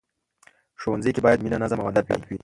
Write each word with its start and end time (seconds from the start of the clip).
ښوونځی 0.81 1.11
کې 1.15 1.21
باید 1.25 1.41
مینه، 1.43 1.57
نظم 1.63 1.79
او 1.81 1.89
ادب 1.89 2.05
وي 2.29 2.37